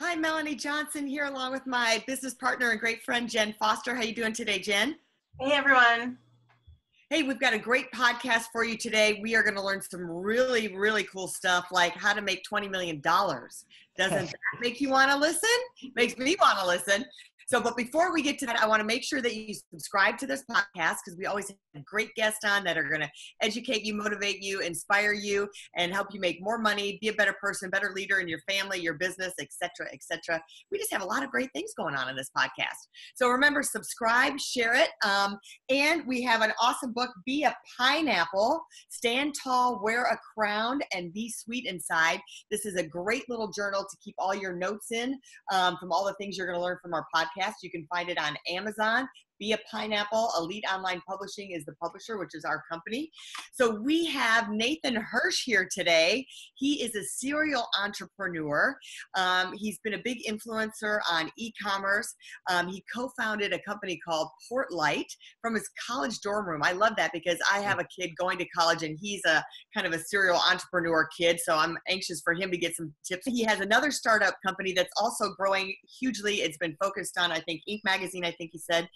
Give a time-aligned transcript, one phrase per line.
[0.00, 3.96] Hi, Melanie Johnson here, along with my business partner and great friend Jen Foster.
[3.96, 4.94] How you doing today, Jen?
[5.40, 6.18] Hey, everyone.
[7.10, 9.18] Hey, we've got a great podcast for you today.
[9.20, 12.70] We are going to learn some really, really cool stuff like how to make $20
[12.70, 13.00] million.
[13.00, 13.50] Doesn't
[13.98, 15.50] that make you want to listen?
[15.96, 17.04] Makes me want to listen.
[17.48, 20.18] So, but before we get to that, I want to make sure that you subscribe
[20.18, 23.84] to this podcast because we always have great guests on that are going to educate
[23.84, 27.70] you, motivate you, inspire you, and help you make more money, be a better person,
[27.70, 30.42] better leader in your family, your business, etc., etc.
[30.70, 32.86] We just have a lot of great things going on in this podcast.
[33.14, 35.38] So remember, subscribe, share it, um,
[35.70, 37.08] and we have an awesome book.
[37.24, 42.20] Be a pineapple, stand tall, wear a crown, and be sweet inside.
[42.50, 45.18] This is a great little journal to keep all your notes in
[45.50, 47.54] um, from all the things you're going to learn from our podcast podcast.
[47.62, 49.08] You can find it on Amazon.
[49.38, 50.30] Be a Pineapple.
[50.38, 53.10] Elite Online Publishing is the publisher, which is our company.
[53.52, 56.26] So we have Nathan Hirsch here today.
[56.54, 58.76] He is a serial entrepreneur.
[59.16, 62.14] Um, he's been a big influencer on e-commerce.
[62.50, 65.06] Um, he co-founded a company called Portlight
[65.40, 66.62] from his college dorm room.
[66.64, 69.42] I love that because I have a kid going to college and he's a
[69.74, 71.38] kind of a serial entrepreneur kid.
[71.44, 73.26] So I'm anxious for him to get some tips.
[73.26, 76.36] He has another startup company that's also growing hugely.
[76.36, 77.80] It's been focused on, I think, Inc.
[77.84, 78.24] magazine.
[78.24, 78.88] I think he said.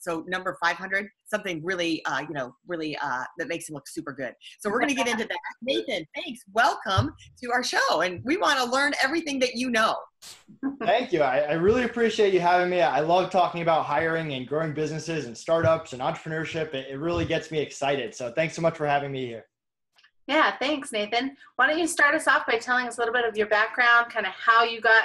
[0.00, 4.12] So number 500, something really, uh, you know, really uh, that makes him look super
[4.12, 4.32] good.
[4.60, 5.38] So we're going to get into that.
[5.62, 6.40] Nathan, thanks.
[6.52, 7.12] Welcome
[7.42, 8.00] to our show.
[8.02, 9.96] And we want to learn everything that you know.
[10.82, 11.22] Thank you.
[11.22, 12.80] I, I, really appreciate you having me.
[12.80, 16.72] I love talking about hiring and growing businesses and startups and entrepreneurship.
[16.72, 18.14] It, it really gets me excited.
[18.14, 19.44] So thanks so much for having me here.
[20.26, 21.36] Yeah, thanks, Nathan.
[21.56, 24.10] Why don't you start us off by telling us a little bit of your background,
[24.10, 25.04] kind of how you got,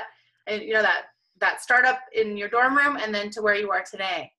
[0.50, 1.08] uh, you know, that
[1.42, 4.32] that startup in your dorm room, and then to where you are today.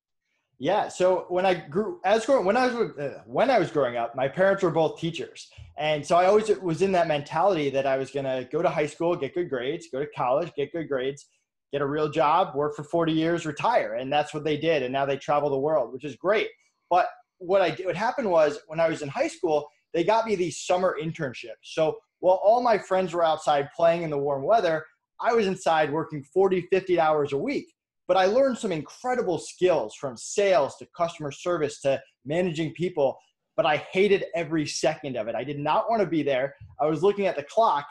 [0.61, 0.89] Yeah.
[0.89, 4.15] So when I grew, as growing, when I was uh, when I was growing up,
[4.15, 5.49] my parents were both teachers,
[5.79, 8.69] and so I always was in that mentality that I was going to go to
[8.69, 11.29] high school, get good grades, go to college, get good grades,
[11.73, 14.83] get a real job, work for 40 years, retire, and that's what they did.
[14.83, 16.49] And now they travel the world, which is great.
[16.91, 20.35] But what I what happened was when I was in high school, they got me
[20.35, 21.63] these summer internships.
[21.63, 24.85] So while all my friends were outside playing in the warm weather,
[25.23, 27.73] I was inside working 40, 50 hours a week
[28.11, 33.17] but I learned some incredible skills from sales to customer service to managing people.
[33.57, 35.37] But I hated every second of it.
[35.37, 36.57] I did not want to be there.
[36.81, 37.87] I was looking at the clock.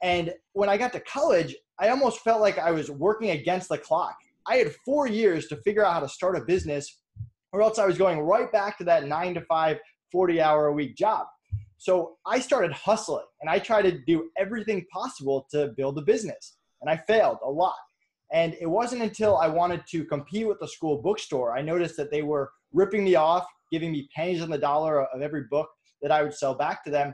[0.00, 3.76] And when I got to college, I almost felt like I was working against the
[3.76, 4.14] clock.
[4.46, 7.00] I had four years to figure out how to start a business,
[7.52, 9.78] or else I was going right back to that nine to five,
[10.12, 11.26] 40 hour a week job.
[11.78, 16.58] So I started hustling and I tried to do everything possible to build a business.
[16.80, 17.74] And I failed a lot.
[18.32, 22.10] And it wasn't until I wanted to compete with the school bookstore, I noticed that
[22.10, 25.68] they were ripping me off, giving me pennies on the dollar of every book
[26.02, 27.12] that I would sell back to them,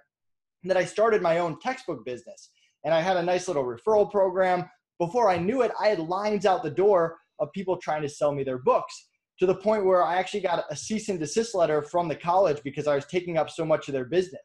[0.64, 2.50] that I started my own textbook business.
[2.84, 4.68] And I had a nice little referral program.
[4.98, 8.32] Before I knew it, I had lines out the door of people trying to sell
[8.32, 11.82] me their books to the point where I actually got a cease and desist letter
[11.82, 14.42] from the college because I was taking up so much of their business.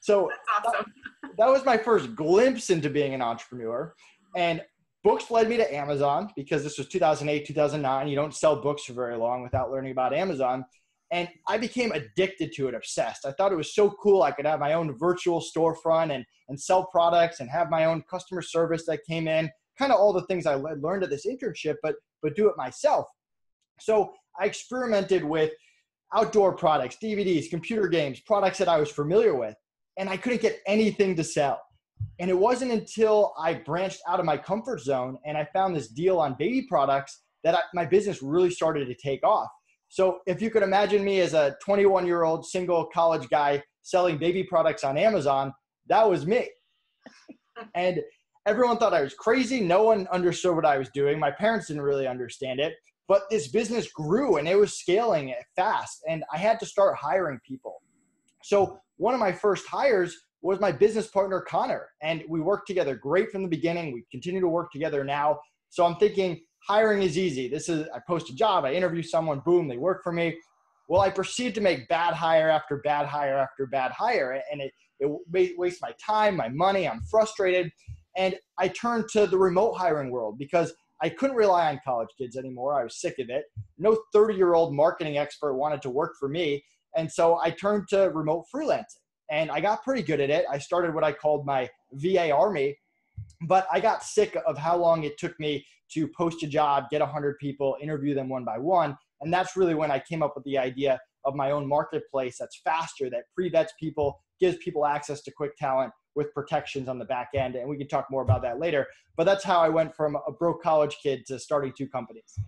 [0.00, 0.86] So awesome.
[1.22, 3.94] that, that was my first glimpse into being an entrepreneur.
[4.36, 4.62] And
[5.02, 8.08] books led me to Amazon because this was 2008, 2009.
[8.08, 10.64] You don't sell books for very long without learning about Amazon.
[11.12, 13.26] And I became addicted to it, obsessed.
[13.26, 14.22] I thought it was so cool.
[14.22, 18.02] I could have my own virtual storefront and, and sell products and have my own
[18.08, 21.76] customer service that came in, kind of all the things I learned at this internship,
[21.82, 23.06] but, but do it myself.
[23.80, 25.50] So I experimented with
[26.14, 29.56] outdoor products, DVDs, computer games, products that I was familiar with,
[29.96, 31.60] and I couldn't get anything to sell.
[32.18, 35.88] And it wasn't until I branched out of my comfort zone and I found this
[35.88, 39.48] deal on baby products that I, my business really started to take off.
[39.88, 44.18] So if you could imagine me as a 21 year old single college guy selling
[44.18, 45.52] baby products on Amazon,
[45.88, 46.48] that was me.
[47.74, 48.00] and
[48.46, 49.60] everyone thought I was crazy.
[49.60, 51.18] No one understood what I was doing.
[51.18, 52.74] My parents didn't really understand it.
[53.08, 56.04] But this business grew and it was scaling fast.
[56.08, 57.82] And I had to start hiring people.
[58.44, 62.94] So one of my first hires was my business partner Connor, and we worked together
[62.94, 63.92] great from the beginning.
[63.92, 65.40] We continue to work together now.
[65.68, 67.48] So I'm thinking hiring is easy.
[67.48, 70.36] This is I post a job, I interview someone, boom, they work for me.
[70.88, 74.72] Well, I proceed to make bad hire after bad hire after bad hire, and it
[75.00, 76.86] it wastes my time, my money.
[76.88, 77.72] I'm frustrated,
[78.16, 82.36] And I turned to the remote hiring world because I couldn't rely on college kids
[82.36, 82.78] anymore.
[82.78, 83.44] I was sick of it.
[83.78, 86.62] No 30 year old marketing expert wanted to work for me.
[86.96, 89.00] And so I turned to remote freelancing
[89.30, 90.44] and I got pretty good at it.
[90.50, 92.76] I started what I called my VA army,
[93.42, 97.00] but I got sick of how long it took me to post a job, get
[97.00, 98.96] 100 people, interview them one by one.
[99.20, 102.60] And that's really when I came up with the idea of my own marketplace that's
[102.64, 107.04] faster, that pre vets people, gives people access to quick talent with protections on the
[107.04, 107.54] back end.
[107.54, 108.86] And we can talk more about that later.
[109.16, 112.38] But that's how I went from a broke college kid to starting two companies.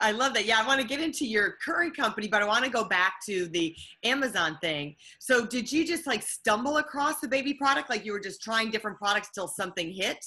[0.00, 0.44] I love that.
[0.46, 3.14] Yeah, I want to get into your current company, but I want to go back
[3.26, 4.96] to the Amazon thing.
[5.18, 7.90] So, did you just like stumble across the baby product?
[7.90, 10.24] Like you were just trying different products till something hit?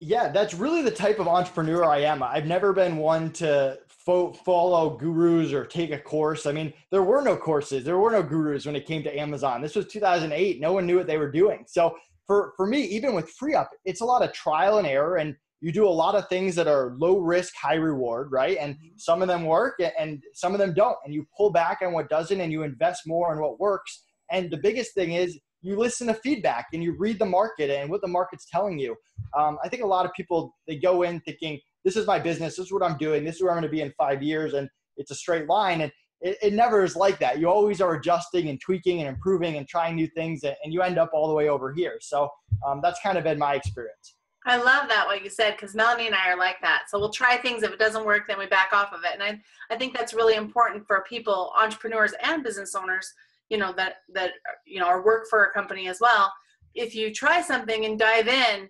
[0.00, 2.22] Yeah, that's really the type of entrepreneur I am.
[2.22, 6.46] I've never been one to fo- follow gurus or take a course.
[6.46, 9.62] I mean, there were no courses, there were no gurus when it came to Amazon.
[9.62, 10.60] This was 2008.
[10.60, 11.64] No one knew what they were doing.
[11.66, 11.96] So,
[12.26, 15.16] for, for me, even with FreeUp, it's a lot of trial and error.
[15.16, 18.58] And you do a lot of things that are low risk, high reward, right?
[18.60, 18.98] And mm-hmm.
[18.98, 20.98] some of them work and some of them don't.
[21.06, 24.04] And you pull back on what doesn't and you invest more on what works.
[24.30, 27.88] And the biggest thing is you listen to feedback and you read the market and
[27.88, 28.94] what the market's telling you.
[29.34, 32.56] Um, I think a lot of people, they go in thinking, this is my business,
[32.56, 34.52] this is what I'm doing, this is where I'm going to be in five years.
[34.52, 34.68] And
[34.98, 35.80] it's a straight line.
[35.80, 35.90] And
[36.20, 37.38] it, it never is like that.
[37.38, 40.98] You always are adjusting and tweaking and improving and trying new things, and you end
[40.98, 41.96] up all the way over here.
[42.02, 42.28] So
[42.66, 44.16] um, that's kind of been my experience.
[44.46, 46.84] I love that what you said because Melanie and I are like that.
[46.88, 47.62] So we'll try things.
[47.62, 49.14] If it doesn't work, then we back off of it.
[49.14, 53.10] And I, I think that's really important for people, entrepreneurs and business owners,
[53.48, 54.32] you know, that that
[54.66, 56.32] you know, or work for a company as well.
[56.74, 58.68] If you try something and dive in,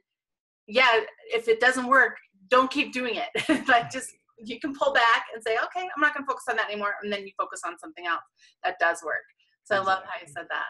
[0.69, 2.17] yeah, if it doesn't work,
[2.49, 3.67] don't keep doing it.
[3.69, 6.57] like just you can pull back and say, okay, I'm not going to focus on
[6.57, 8.23] that anymore, and then you focus on something else
[8.63, 9.25] that does work.
[9.65, 9.91] So exactly.
[9.91, 10.67] I love how you said that.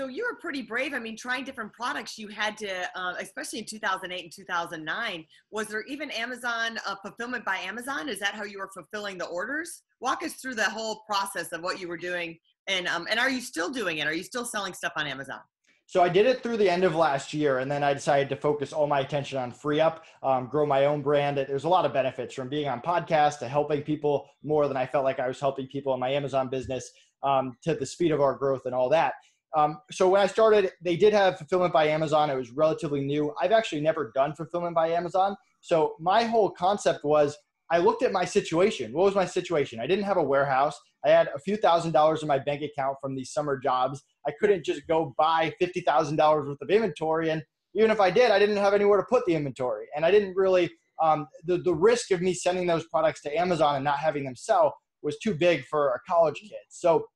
[0.00, 0.94] So you were pretty brave.
[0.94, 5.26] I mean, trying different products, you had to, uh, especially in 2008 and 2009.
[5.50, 8.08] Was there even Amazon uh, fulfillment by Amazon?
[8.08, 9.82] Is that how you were fulfilling the orders?
[10.00, 13.28] Walk us through the whole process of what you were doing, and um, and are
[13.28, 14.06] you still doing it?
[14.06, 15.40] Are you still selling stuff on Amazon?
[15.84, 18.36] So I did it through the end of last year, and then I decided to
[18.36, 21.36] focus all my attention on FreeUp, um, grow my own brand.
[21.36, 24.86] There's a lot of benefits from being on podcasts to helping people more than I
[24.86, 26.90] felt like I was helping people in my Amazon business
[27.22, 29.12] um, to the speed of our growth and all that.
[29.56, 32.30] Um, so when I started, they did have fulfillment by Amazon.
[32.30, 33.34] It was relatively new.
[33.40, 35.36] I've actually never done fulfillment by Amazon.
[35.60, 37.36] So my whole concept was
[37.70, 38.92] I looked at my situation.
[38.92, 39.80] What was my situation?
[39.80, 40.78] I didn't have a warehouse.
[41.04, 44.02] I had a few thousand dollars in my bank account from these summer jobs.
[44.26, 47.42] I couldn't just go buy fifty thousand dollars worth of inventory, and
[47.74, 50.36] even if I did, I didn't have anywhere to put the inventory, and I didn't
[50.36, 50.70] really.
[51.02, 54.36] Um, the the risk of me sending those products to Amazon and not having them
[54.36, 56.58] sell was too big for a college kid.
[56.68, 57.06] So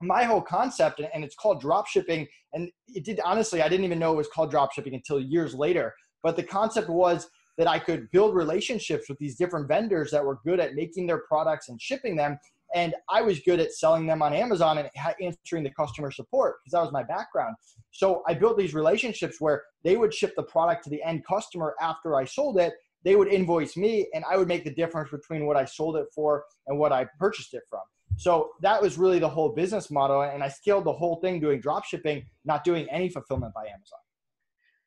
[0.00, 3.98] my whole concept and it's called drop shipping and it did honestly i didn't even
[3.98, 7.78] know it was called drop shipping until years later but the concept was that i
[7.78, 11.80] could build relationships with these different vendors that were good at making their products and
[11.80, 12.38] shipping them
[12.74, 14.88] and i was good at selling them on amazon and
[15.20, 17.56] answering the customer support because that was my background.
[17.90, 21.74] So i built these relationships where they would ship the product to the end customer
[21.80, 22.74] after i sold it
[23.04, 26.06] they would invoice me and i would make the difference between what i sold it
[26.14, 27.80] for and what i purchased it from
[28.18, 30.22] so that was really the whole business model.
[30.22, 34.00] And I scaled the whole thing doing drop shipping, not doing any fulfillment by Amazon.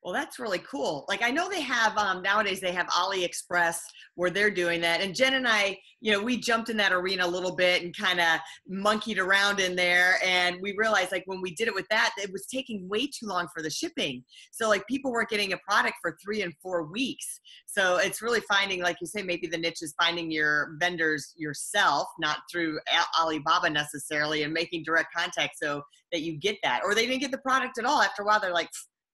[0.04, 1.06] Well, that's really cool.
[1.08, 3.78] Like I know they have um, nowadays they have AliExpress
[4.16, 5.00] where they're doing that.
[5.00, 7.96] And Jen and I, you know, we jumped in that arena a little bit and
[7.96, 10.16] kind of monkeyed around in there.
[10.26, 13.28] And we realized like when we did it with that, it was taking way too
[13.28, 14.24] long for the shipping.
[14.52, 17.40] So like people weren't getting a product for three and four weeks.
[17.68, 22.08] So it's really finding, like you say, maybe the niche is finding your vendors yourself,
[22.20, 22.80] not through
[23.20, 26.82] Alibaba necessarily, and making direct contact so that you get that.
[26.84, 28.02] Or they didn't get the product at all.
[28.02, 28.70] After a while, they're like,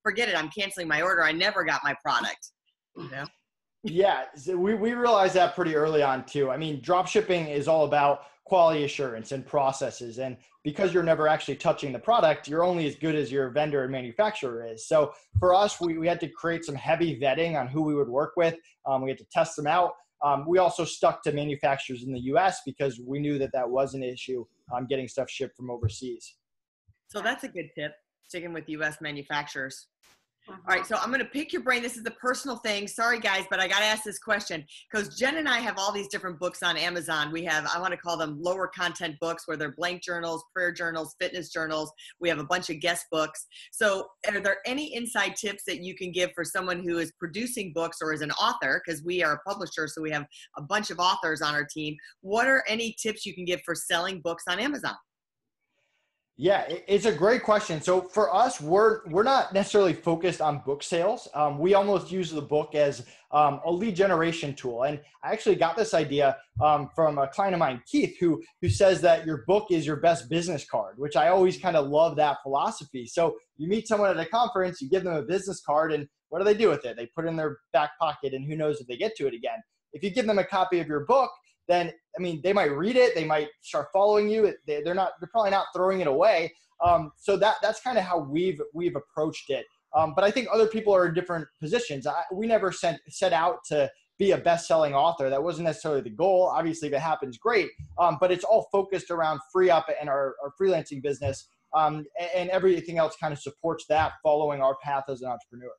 [0.08, 0.38] forget it.
[0.38, 1.22] I'm canceling my order.
[1.22, 2.52] I never got my product.
[2.96, 3.26] You know?
[3.84, 6.50] yeah, so we, we realized that pretty early on too.
[6.50, 10.20] I mean, drop shipping is all about quality assurance and processes.
[10.20, 13.84] And because you're never actually touching the product, you're only as good as your vendor
[13.84, 14.88] and manufacturer is.
[14.88, 18.08] So for us, we, we had to create some heavy vetting on who we would
[18.08, 18.56] work with.
[18.86, 19.92] Um, we had to test them out.
[20.24, 23.94] Um, we also stuck to manufacturers in the US because we knew that that was
[23.94, 26.36] an issue um, getting stuff shipped from overseas.
[27.10, 27.92] So that's a good tip,
[28.28, 29.88] sticking with US manufacturers.
[30.50, 31.84] All right, so I'm going to pick your brain.
[31.84, 32.88] This is a personal thing.
[32.88, 35.92] Sorry, guys, but I got to ask this question because Jen and I have all
[35.92, 37.34] these different books on Amazon.
[37.34, 40.72] We have, I want to call them lower content books where they're blank journals, prayer
[40.72, 41.92] journals, fitness journals.
[42.22, 43.46] We have a bunch of guest books.
[43.74, 47.74] So, are there any inside tips that you can give for someone who is producing
[47.74, 48.82] books or is an author?
[48.86, 50.25] Because we are a publisher, so we have
[50.58, 51.96] a bunch of authors on our team.
[52.22, 54.96] What are any tips you can give for selling books on Amazon?
[56.39, 57.82] Yeah, it's a great question.
[57.82, 61.27] So for us, we're we're not necessarily focused on book sales.
[61.34, 64.84] Um, we almost use the book as um, a lead generation tool.
[64.84, 68.70] And I actually got this idea um, from a client of mine, Keith, who who
[68.70, 72.15] says that your book is your best business card, which I always kind of love
[72.17, 73.08] that philosophy.
[73.08, 76.38] So you meet someone at a conference, you give them a business card, and what
[76.38, 76.98] do they do with it?
[76.98, 79.34] They put it in their back pocket, and who knows if they get to it
[79.34, 79.58] again.
[79.91, 81.32] If you give them a copy of your book,
[81.68, 84.54] then I mean they might read it, they might start following you.
[84.66, 86.54] They, are not they're probably not throwing it away.
[86.84, 89.66] Um, so that that's kind of how we've we've approached it.
[89.96, 92.06] Um, but I think other people are in different positions.
[92.06, 95.30] I, we never sent, set out to be a best-selling author.
[95.30, 96.52] That wasn't necessarily the goal.
[96.54, 97.70] Obviously, if it happens, great.
[97.98, 102.30] Um, but it's all focused around free up and our, our freelancing business, um, and,
[102.36, 104.14] and, everything else kind of supports that.
[104.24, 105.72] Following our path as an entrepreneur.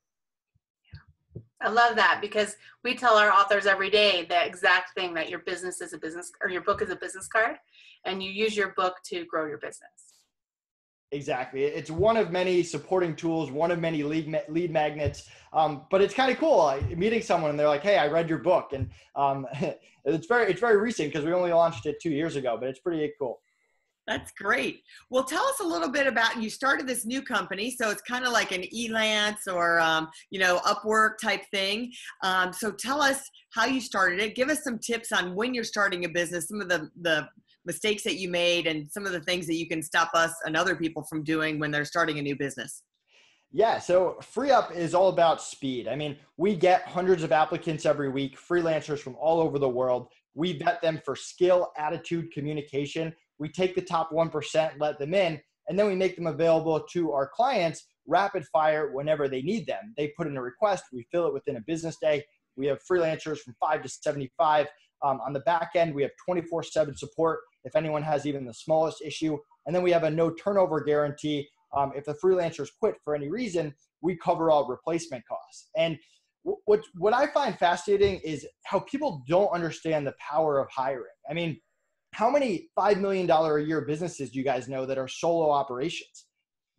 [1.61, 5.41] I love that because we tell our authors every day the exact thing that your
[5.41, 7.57] business is a business or your book is a business card
[8.05, 10.09] and you use your book to grow your business.
[11.11, 11.65] Exactly.
[11.65, 15.29] It's one of many supporting tools, one of many lead, lead magnets.
[15.53, 18.29] Um, but it's kind of cool uh, meeting someone and they're like, Hey, I read
[18.29, 18.73] your book.
[18.73, 19.47] And um,
[20.05, 22.81] it's very, it's very recent because we only launched it two years ago, but it's
[22.81, 23.41] pretty cool.
[24.09, 24.85] That's great.
[25.11, 28.25] Well, tell us a little bit about you started this new company, so it's kind
[28.25, 31.93] of like an Elance or um, you know Upwork type thing.
[32.23, 33.21] Um, so tell us
[33.53, 34.35] how you started it.
[34.35, 37.29] Give us some tips on when you're starting a business, some of the the
[37.67, 40.57] mistakes that you made, and some of the things that you can stop us and
[40.57, 42.83] other people from doing when they're starting a new business.
[43.53, 45.87] Yeah, so FreeUp is all about speed.
[45.87, 50.09] I mean, we get hundreds of applicants every week, freelancers from all over the world.
[50.35, 55.41] We vet them for skill, attitude, communication we take the top 1%, let them in,
[55.69, 59.95] and then we make them available to our clients rapid fire whenever they need them.
[59.97, 62.25] They put in a request, we fill it within a business day.
[62.57, 64.67] We have freelancers from 5 to 75.
[65.05, 68.55] Um, on the back end, we have 24 7 support if anyone has even the
[68.55, 69.39] smallest issue.
[69.67, 71.49] And then we have a no turnover guarantee.
[71.77, 75.69] Um, if the freelancers quit for any reason, we cover all replacement costs.
[75.77, 75.99] And
[76.43, 81.05] what, what I find fascinating is how people don't understand the power of hiring.
[81.31, 81.61] I mean,
[82.13, 86.27] how many $5 million a year businesses do you guys know that are solo operations?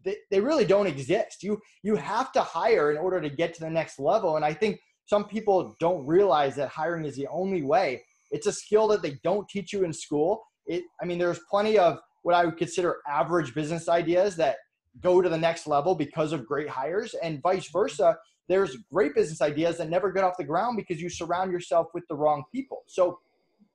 [0.04, 1.44] They, they really don't exist.
[1.44, 4.36] You, you have to hire in order to get to the next level.
[4.36, 8.04] And I think some people don't realize that hiring is the only way.
[8.32, 10.44] It's a skill that they don't teach you in school.
[10.66, 14.58] It, I mean, there's plenty of what I would consider average business ideas that
[15.02, 18.18] go to the next level because of great hires, and vice versa.
[18.48, 22.04] There's great business ideas that never get off the ground because you surround yourself with
[22.10, 22.84] the wrong people.
[22.88, 23.20] So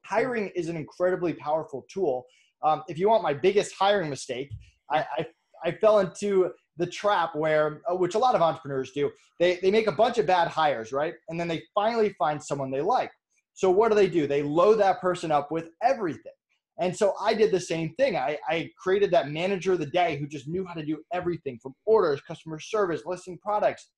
[0.05, 2.27] hiring is an incredibly powerful tool.
[2.63, 4.51] Um, if you want my biggest hiring mistake,
[4.91, 5.27] I, I,
[5.65, 9.71] I fell into the trap where, uh, which a lot of entrepreneurs do, they, they
[9.71, 11.15] make a bunch of bad hires, right?
[11.29, 13.11] And then they finally find someone they like.
[13.55, 14.27] So what do they do?
[14.27, 16.33] They load that person up with everything.
[16.79, 18.17] And so I did the same thing.
[18.17, 21.59] I, I created that manager of the day who just knew how to do everything
[21.63, 23.91] from orders, customer service, listing products.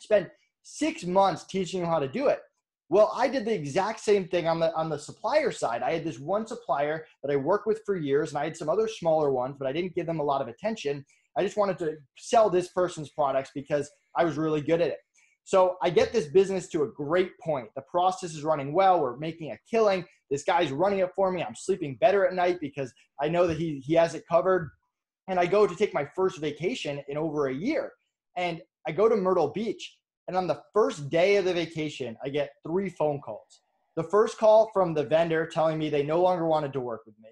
[0.00, 0.28] Spent
[0.62, 2.40] six months teaching them how to do it.
[2.90, 5.82] Well, I did the exact same thing on the on the supplier side.
[5.82, 8.70] I had this one supplier that I worked with for years, and I had some
[8.70, 11.04] other smaller ones, but I didn't give them a lot of attention.
[11.36, 14.98] I just wanted to sell this person's products because I was really good at it.
[15.44, 17.68] So I get this business to a great point.
[17.74, 19.00] The process is running well.
[19.00, 20.04] We're making a killing.
[20.30, 21.42] This guy's running it for me.
[21.42, 24.70] I'm sleeping better at night because I know that he he has it covered.
[25.28, 27.92] And I go to take my first vacation in over a year.
[28.36, 29.98] And I go to Myrtle Beach
[30.28, 33.62] and on the first day of the vacation, I get three phone calls.
[33.96, 37.16] The first call from the vendor telling me they no longer wanted to work with
[37.20, 37.30] me.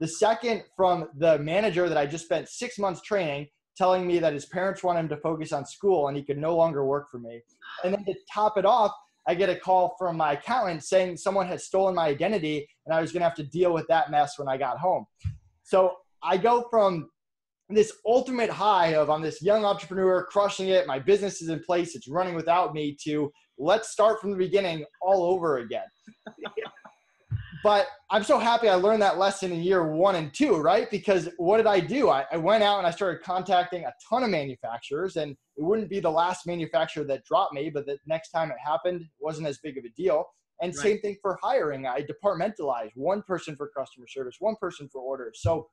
[0.00, 4.32] The second from the manager that I just spent six months training telling me that
[4.32, 7.18] his parents want him to focus on school and he could no longer work for
[7.18, 7.42] me.
[7.84, 8.92] And then to top it off,
[9.28, 13.00] I get a call from my accountant saying someone had stolen my identity and I
[13.00, 15.06] was going to have to deal with that mess when I got home.
[15.62, 17.10] So I go from
[17.74, 20.86] this ultimate high of I'm this young entrepreneur crushing it.
[20.86, 21.94] My business is in place.
[21.94, 25.84] It's running without me to let's start from the beginning all over again.
[27.62, 30.90] but I'm so happy I learned that lesson in year one and two, right?
[30.90, 32.08] Because what did I do?
[32.08, 35.90] I, I, went out and I started contacting a ton of manufacturers, and it wouldn't
[35.90, 39.46] be the last manufacturer that dropped me, but the next time it happened, it wasn't
[39.46, 40.24] as big of a deal.
[40.62, 40.82] And right.
[40.82, 41.86] same thing for hiring.
[41.86, 45.40] I departmentalized one person for customer service, one person for orders.
[45.42, 45.68] So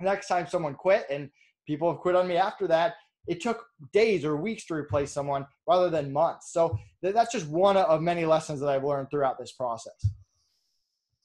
[0.00, 1.30] next time someone quit and
[1.66, 2.94] people have quit on me after that
[3.26, 6.52] it took days or weeks to replace someone rather than months.
[6.52, 10.10] So that's just one of many lessons that i've learned throughout this process.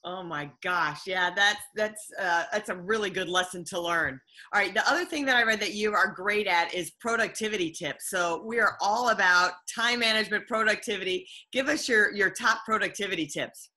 [0.04, 1.06] Oh my gosh.
[1.06, 4.20] Yeah that's that's uh, that's a really good lesson to learn.
[4.52, 7.70] All right the other thing that i read that you are great at is productivity
[7.70, 8.10] tips.
[8.10, 11.26] So we are all about time management productivity.
[11.52, 13.70] Give us your your top productivity tips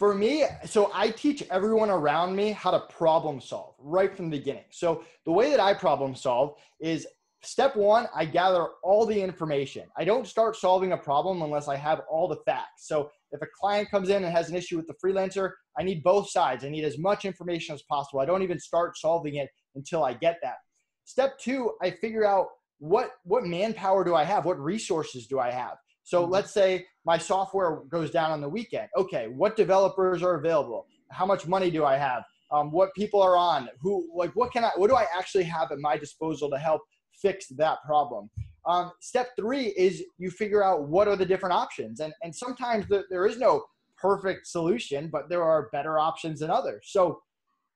[0.00, 4.38] For me, so I teach everyone around me how to problem solve right from the
[4.38, 4.64] beginning.
[4.70, 7.06] So the way that I problem solve is
[7.42, 9.86] step one, I gather all the information.
[9.98, 12.88] I don't start solving a problem unless I have all the facts.
[12.88, 16.02] So if a client comes in and has an issue with the freelancer, I need
[16.02, 16.64] both sides.
[16.64, 18.20] I need as much information as possible.
[18.20, 20.56] I don't even start solving it until I get that.
[21.04, 22.46] Step two, I figure out
[22.78, 24.46] what what manpower do I have?
[24.46, 25.76] What resources do I have?
[26.04, 26.32] So mm-hmm.
[26.32, 28.88] let's say my software goes down on the weekend.
[28.96, 30.86] Okay, what developers are available?
[31.10, 32.24] How much money do I have?
[32.52, 33.68] Um, what people are on?
[33.80, 34.70] Who like what can I?
[34.76, 36.82] What do I actually have at my disposal to help
[37.20, 38.28] fix that problem?
[38.66, 42.86] Um, step three is you figure out what are the different options, and and sometimes
[42.88, 43.64] the, there is no
[43.96, 46.88] perfect solution, but there are better options than others.
[46.90, 47.20] So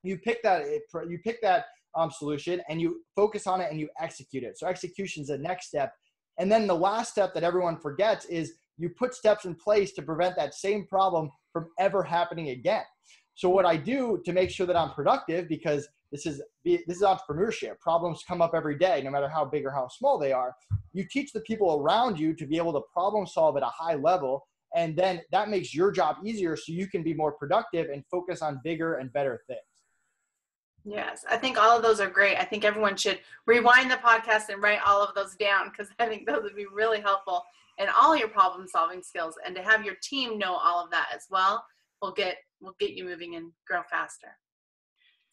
[0.03, 0.65] you pick that
[1.09, 1.67] you pick that
[1.97, 4.59] um, solution and you focus on it and you execute it.
[4.59, 5.93] So execution is the next step.
[6.39, 10.03] And then the last step that everyone forgets is you put steps in place to
[10.03, 12.83] prevent that same problem from ever happening again.
[13.35, 17.03] So what I do to make sure that I'm productive, because this is this is
[17.03, 17.81] entrepreneurship.
[17.81, 20.55] Problems come up every day, no matter how big or how small they are.
[20.93, 23.97] You teach the people around you to be able to problem solve at a high
[23.97, 28.05] level, and then that makes your job easier, so you can be more productive and
[28.09, 29.61] focus on bigger and better things.
[30.85, 32.37] Yes, I think all of those are great.
[32.37, 36.07] I think everyone should rewind the podcast and write all of those down because I
[36.07, 37.43] think those would be really helpful
[37.79, 39.37] in all your problem solving skills.
[39.47, 41.65] And to have your team know all of that as well
[42.03, 44.37] will get will get you moving and grow faster.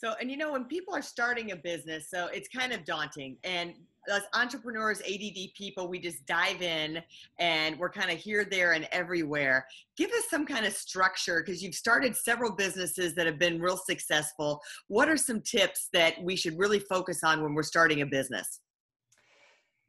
[0.01, 3.37] So, and you know, when people are starting a business, so it's kind of daunting.
[3.43, 3.75] And
[4.11, 7.03] as entrepreneurs, ADD people, we just dive in
[7.37, 9.63] and we're kind of here, there, and everywhere.
[9.95, 13.77] Give us some kind of structure because you've started several businesses that have been real
[13.77, 14.59] successful.
[14.87, 18.61] What are some tips that we should really focus on when we're starting a business?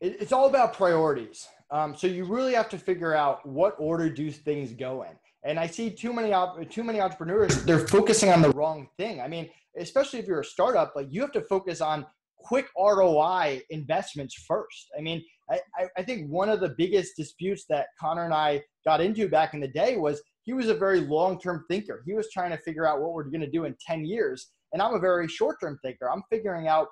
[0.02, 1.49] It's all about priorities.
[1.71, 5.16] Um, so you really have to figure out what order do things go in.
[5.42, 6.35] And I see too many
[6.66, 9.21] too many entrepreneurs they're focusing on the wrong thing.
[9.21, 9.49] I mean,
[9.79, 12.07] especially if you're a startup, like you have to focus on
[12.38, 14.91] quick ROI investments first.
[14.99, 19.00] I mean, I, I think one of the biggest disputes that Connor and I got
[19.00, 22.02] into back in the day was he was a very long term thinker.
[22.07, 24.50] He was trying to figure out what we're going to do in 10 years.
[24.73, 26.11] And I'm a very short term thinker.
[26.11, 26.89] I'm figuring out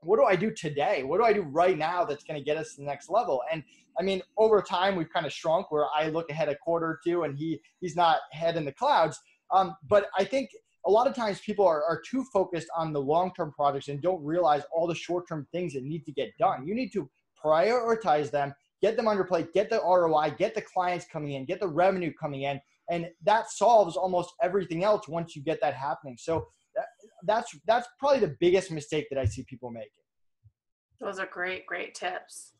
[0.00, 1.04] what do I do today?
[1.04, 3.40] What do I do right now that's going to get us to the next level?
[3.52, 3.62] And
[3.98, 7.00] I mean, over time, we've kind of shrunk where I look ahead a quarter or
[7.06, 9.18] two and he he's not head in the clouds.
[9.52, 10.50] Um, but I think
[10.86, 14.22] a lot of times people are, are too focused on the long-term projects and don't
[14.24, 16.66] realize all the short-term things that need to get done.
[16.66, 17.08] You need to
[17.42, 21.44] prioritize them, get them on your plate, get the ROI, get the clients coming in,
[21.44, 25.74] get the revenue coming in, and that solves almost everything else once you get that
[25.74, 26.16] happening.
[26.18, 26.86] So that,
[27.24, 29.90] that's that's probably the biggest mistake that I see people making.
[31.00, 32.52] Those are great, great tips.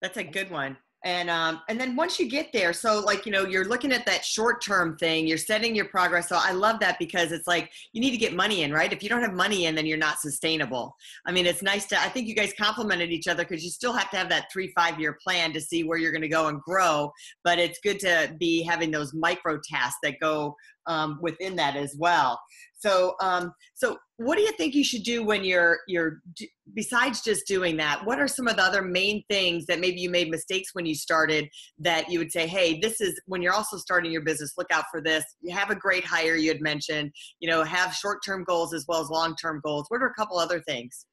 [0.00, 3.32] That's a good one and um, and then once you get there so like you
[3.32, 6.28] know you're looking at that short term thing you're setting your progress.
[6.28, 8.92] So i love that because it's like you need to get money in right?
[8.92, 10.96] If you don't have money in then you're not sustainable.
[11.26, 13.92] I mean it's nice to i think you guys complemented each other because you still
[13.92, 16.48] have to have that three five year plan to see where you're going to go
[16.48, 17.12] and grow.
[17.44, 21.94] But it's good to be having those micro tasks that go um, within that as
[21.98, 22.40] well
[22.84, 26.20] so, um, so what do you think you should do when you're you're
[26.74, 28.04] besides just doing that?
[28.04, 30.94] What are some of the other main things that maybe you made mistakes when you
[30.94, 34.52] started that you would say, hey, this is when you're also starting your business.
[34.58, 35.24] Look out for this.
[35.40, 37.10] You have a great hire you had mentioned.
[37.40, 39.86] You know, have short term goals as well as long term goals.
[39.88, 41.06] What are a couple other things?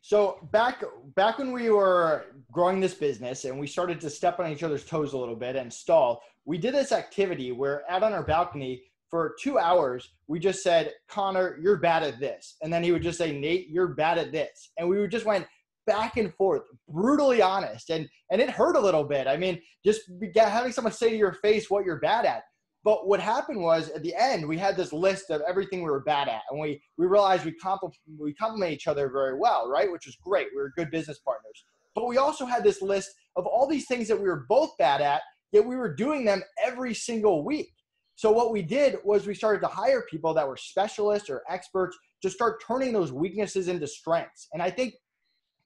[0.00, 0.82] So back
[1.14, 4.86] back when we were growing this business and we started to step on each other's
[4.86, 8.84] toes a little bit and stall, we did this activity where out on our balcony
[9.10, 12.56] for two hours, we just said, Connor, you're bad at this.
[12.62, 14.70] And then he would just say, Nate, you're bad at this.
[14.78, 15.46] And we just went
[15.86, 17.90] back and forth, brutally honest.
[17.90, 19.26] And, and it hurt a little bit.
[19.26, 20.02] I mean, just
[20.36, 22.44] having someone say to your face what you're bad at.
[22.82, 26.00] But what happened was at the end, we had this list of everything we were
[26.00, 26.42] bad at.
[26.50, 29.90] And we, we realized we, compl- we complement each other very well, right?
[29.90, 30.46] Which was great.
[30.54, 31.64] We were good business partners.
[31.94, 35.00] But we also had this list of all these things that we were both bad
[35.02, 37.72] at, yet we were doing them every single week.
[38.20, 41.96] So what we did was we started to hire people that were specialists or experts
[42.20, 44.46] to start turning those weaknesses into strengths.
[44.52, 44.92] And I think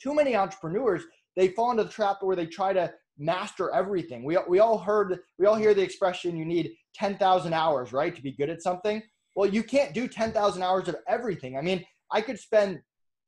[0.01, 1.03] too many entrepreneurs
[1.35, 4.23] they fall into the trap where they try to master everything.
[4.23, 8.23] We we all heard we all hear the expression you need 10,000 hours, right, to
[8.23, 9.03] be good at something.
[9.35, 11.59] Well, you can't do 10,000 hours of everything.
[11.59, 12.79] I mean, I could spend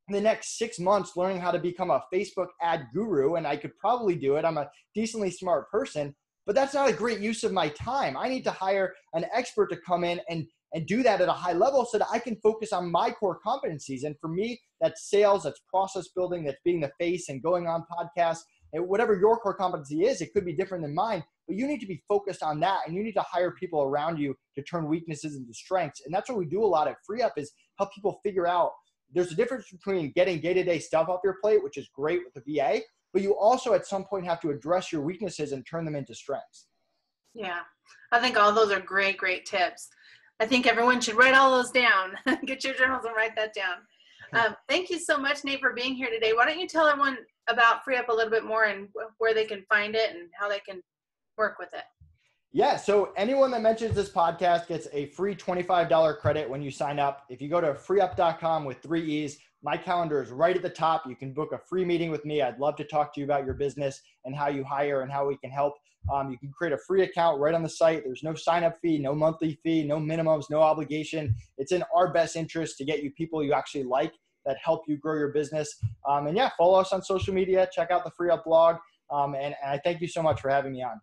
[0.06, 3.76] the next 6 months learning how to become a Facebook ad guru and I could
[3.76, 4.44] probably do it.
[4.44, 6.14] I'm a decently smart person,
[6.46, 8.16] but that's not a great use of my time.
[8.16, 11.32] I need to hire an expert to come in and and do that at a
[11.32, 14.04] high level so that I can focus on my core competencies.
[14.04, 17.84] And for me, that's sales, that's process building, that's being the face and going on
[17.90, 18.40] podcasts.
[18.72, 21.80] And whatever your core competency is, it could be different than mine, but you need
[21.80, 24.88] to be focused on that and you need to hire people around you to turn
[24.88, 26.02] weaknesses into strengths.
[26.04, 28.72] And that's what we do a lot at Free Up is help people figure out
[29.14, 32.58] there's a difference between getting day-to-day stuff off your plate, which is great with the
[32.58, 32.80] VA,
[33.16, 36.14] but you also at some point have to address your weaknesses and turn them into
[36.14, 36.66] strengths.
[37.32, 37.60] Yeah,
[38.12, 39.88] I think all those are great, great tips.
[40.38, 42.12] I think everyone should write all those down.
[42.44, 43.76] Get your journals and write that down.
[44.34, 46.34] Um, thank you so much, Nate, for being here today.
[46.34, 47.16] Why don't you tell everyone
[47.48, 50.50] about Free Up a little bit more and where they can find it and how
[50.50, 50.82] they can
[51.38, 51.84] work with it?
[52.56, 56.98] Yeah, so anyone that mentions this podcast gets a free $25 credit when you sign
[56.98, 57.26] up.
[57.28, 61.04] If you go to freeup.com with three E's, my calendar is right at the top.
[61.06, 62.40] You can book a free meeting with me.
[62.40, 65.28] I'd love to talk to you about your business and how you hire and how
[65.28, 65.74] we can help.
[66.10, 68.04] Um, you can create a free account right on the site.
[68.06, 71.34] There's no sign up fee, no monthly fee, no minimums, no obligation.
[71.58, 74.14] It's in our best interest to get you people you actually like
[74.46, 75.76] that help you grow your business.
[76.08, 78.76] Um, and yeah, follow us on social media, check out the Free Up blog.
[79.12, 80.98] Um, and, and I thank you so much for having me on.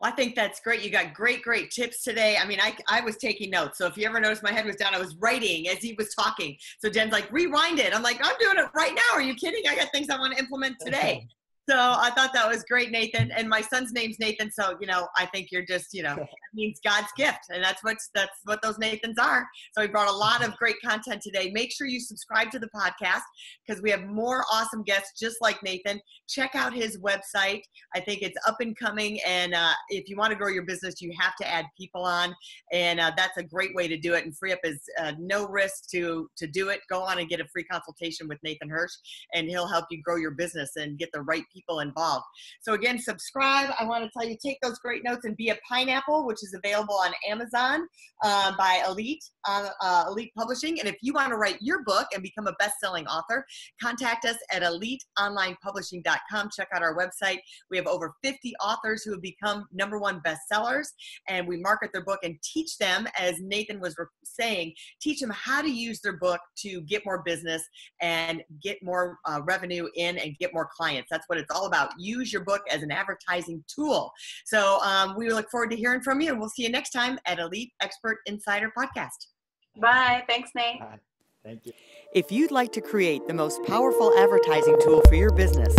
[0.00, 0.82] Well, I think that's great.
[0.82, 2.38] You got great, great tips today.
[2.40, 3.76] I mean, I, I was taking notes.
[3.76, 6.14] So if you ever noticed my head was down, I was writing as he was
[6.14, 6.56] talking.
[6.78, 7.94] So Jen's like, rewind it.
[7.94, 9.14] I'm like, I'm doing it right now.
[9.14, 9.62] Are you kidding?
[9.68, 11.28] I got things I want to implement today.
[11.68, 13.30] So I thought that was great, Nathan.
[13.30, 14.50] And my son's name's Nathan.
[14.50, 16.16] So, you know, I think you're just, you know,
[16.54, 17.38] means God's gift.
[17.50, 19.46] And that's what that's what those Nathans are.
[19.72, 21.50] So we brought a lot of great content today.
[21.52, 23.22] Make sure you subscribe to the podcast
[23.66, 26.00] because we have more awesome guests just like Nathan.
[26.28, 27.62] Check out his website.
[27.94, 29.20] I think it's up and coming.
[29.26, 32.34] And uh, if you want to grow your business, you have to add people on.
[32.72, 34.24] And uh, that's a great way to do it.
[34.24, 36.80] And free up is uh, no risk to to do it.
[36.90, 38.94] Go on and get a free consultation with Nathan Hirsch,
[39.34, 42.24] and he'll help you grow your business and get the right people involved.
[42.60, 43.70] So again, subscribe.
[43.78, 46.54] I want to tell you, take those great notes and be a pineapple, which is
[46.54, 47.86] available on Amazon
[48.24, 50.80] uh, by Elite, uh, uh, Elite Publishing.
[50.80, 53.44] And if you want to write your book and become a best-selling author,
[53.82, 56.50] contact us at eliteonlinepublishing.com.
[56.56, 57.38] Check out our website.
[57.70, 60.88] We have over 50 authors who have become number one bestsellers,
[61.28, 65.62] and we market their book and teach them, as Nathan was saying, teach them how
[65.62, 67.62] to use their book to get more business
[68.00, 71.08] and get more uh, revenue in and get more clients.
[71.10, 71.90] That's what it's all about.
[71.98, 74.12] Use your book as an advertising tool.
[74.44, 77.18] So um, we look forward to hearing from you, and we'll see you next time
[77.26, 79.29] at Elite Expert Insider Podcast.
[79.76, 80.24] Bye.
[80.28, 80.80] Thanks, Nate.
[80.80, 80.98] Bye.
[81.42, 81.72] Thank you.
[82.12, 85.74] If you'd like to create the most powerful advertising tool for your business,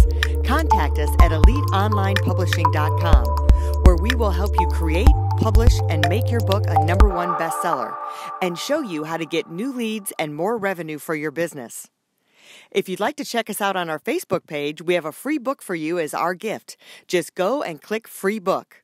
[0.45, 3.25] contact us at eliteonlinepublishing.com,
[3.83, 7.95] where we will help you create, publish, and make your book a number one bestseller
[8.41, 11.89] and show you how to get new leads and more revenue for your business.
[12.71, 15.37] If you'd like to check us out on our Facebook page, we have a free
[15.37, 16.75] book for you as our gift.
[17.07, 18.83] Just go and click free book.